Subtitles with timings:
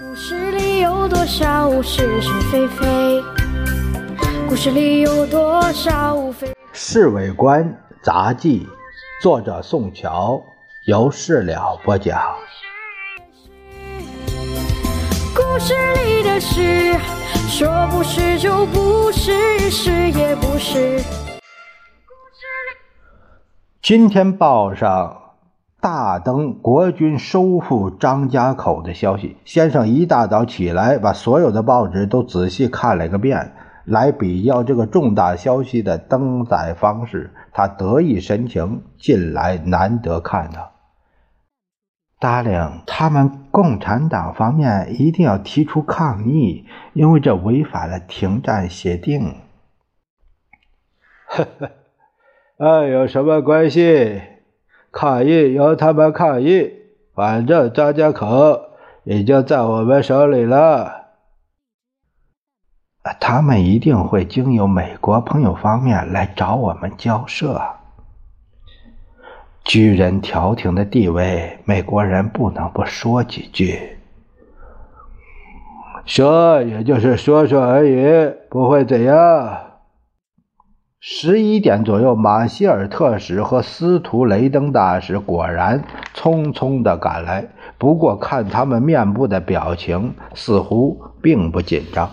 [0.00, 3.22] 故事里有多少是是非非？
[4.48, 6.48] 故事里有多少非？
[6.72, 8.66] 《侍卫官杂记》，
[9.22, 10.42] 作者宋乔，
[10.86, 12.18] 由事了播讲。
[15.36, 15.74] 故事
[16.06, 16.98] 里的事，
[17.50, 21.04] 说不是就不是，是也不是。
[23.82, 25.21] 今天报上。
[25.82, 33.52] 大登国军收复张家口的消息，先生一大早起来，把所有的报纸都仔细看了个遍，
[33.84, 37.34] 来比较这个重大消息的登载方式。
[37.50, 40.70] 他得意神情，近来难得看到。
[42.20, 49.34] 达令，他们共产党方面一定要提出抗议，因为这违反了停战协定。
[51.26, 51.70] 呵呵，
[52.58, 54.22] 哎，有什么关系？
[54.92, 56.70] 抗议由他们抗议，
[57.14, 58.60] 反正张家口
[59.04, 61.00] 已经在我们手里了。
[63.18, 67.60] 他们一定会经由美国朋友方面来找我们交涉。
[69.64, 73.96] 居人调停的地位，美国人不能不说几句。
[76.04, 79.71] 说也就是说说而已，不会怎样。
[81.04, 85.82] 十一点左右，马歇尔特使和司徒雷登大使果然
[86.14, 87.48] 匆匆地赶来。
[87.76, 92.08] 不过，看他们面部的表情，似乎并不紧张。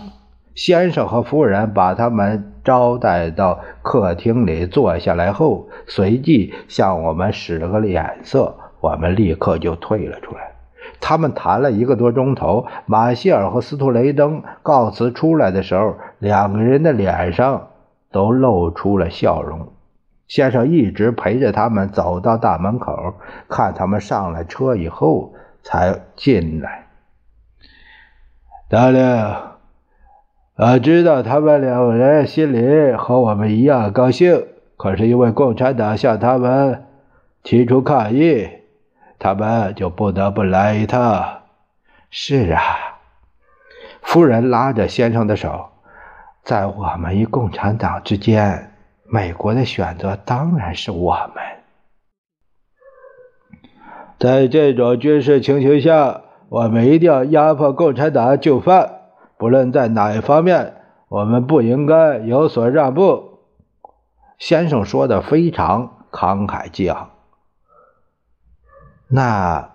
[0.56, 10.40] 先生和夫人把他们招待到客厅里坐下来后，随即向我们使了个脸色，我们立刻就退了出来。
[11.00, 12.66] 他们谈了一个多钟头。
[12.86, 17.68] 马歇尔和司徒雷登告辞出来的时候，两个人的脸上。
[18.10, 19.72] 都露出了笑容。
[20.28, 23.14] 先生一直陪着他们走到大门口，
[23.48, 26.86] 看他们上了车以后才进来。
[28.68, 29.02] 大令，
[30.54, 36.86] 我知道他们两人心里和我们一样高兴，可是因为共产党向他们
[37.42, 38.48] 提出抗议，
[39.18, 41.40] 他们就不得不来一趟。
[42.10, 42.60] 是啊，
[44.00, 45.69] 夫人拉着先生的手。
[46.42, 48.72] 在我们与共产党之间，
[49.04, 51.44] 美国的选择当然是我们。
[54.18, 58.90] 在这种军事情形下，我们一定要压迫共产党就范，
[59.38, 60.74] 不论在哪一方面，
[61.08, 63.38] 我们不应该有所让步。
[64.38, 67.10] 先生说的非常慷慨激昂。
[69.08, 69.72] 那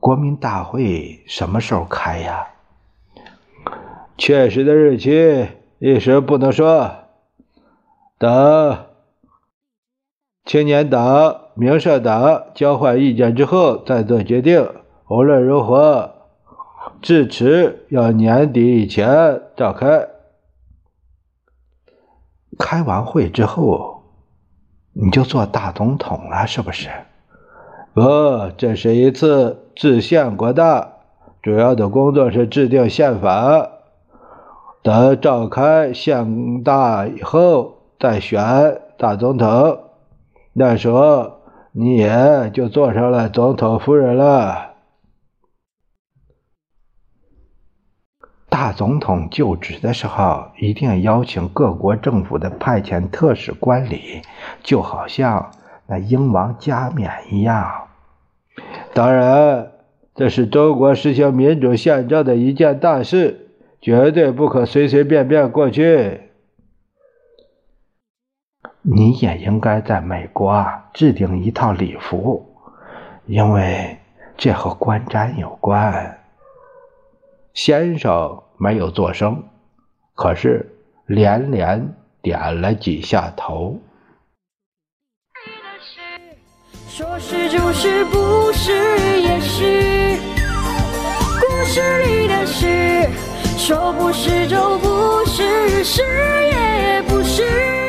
[0.00, 2.46] 国民大会什么时候开呀？
[4.16, 5.48] 确实的日期。
[5.86, 6.92] 一时不能说，
[8.18, 8.86] 等
[10.46, 14.66] 青年党、民社党交换意见之后再做决定。
[15.10, 16.14] 无论如何，
[17.02, 20.08] 至迟要年底以前召开。
[22.58, 24.04] 开完会之后，
[24.94, 26.88] 你就做大总统了，是不是？
[27.92, 28.02] 不，
[28.56, 30.94] 这是一次制宪国大，
[31.42, 33.72] 主要的工作是制定宪法。
[34.84, 39.78] 等召开县大以后，再选大总统。
[40.52, 41.40] 那时候
[41.72, 44.74] 你也就坐上了总统夫人了。
[48.50, 54.20] 大总统就职的时候，一定邀请各国政府的派遣特使观礼，
[54.62, 55.50] 就好像
[55.86, 57.88] 那英王加冕一样。
[58.92, 59.72] 当然，
[60.14, 63.40] 这是中国实行民主宪政的一件大事。
[63.84, 66.30] 绝对不可随随便便过去。
[68.80, 72.56] 你也应该在美国啊制定一套礼服，
[73.26, 73.98] 因为
[74.38, 76.18] 这和观瞻有关。
[77.52, 79.42] 先生没有作声，
[80.14, 80.66] 可是
[81.04, 83.78] 连连点了几下头。
[86.88, 88.72] 说是就是，不是
[89.20, 90.18] 也是，
[91.38, 92.13] 故事里。
[93.66, 97.83] 说不是就不是是也不是。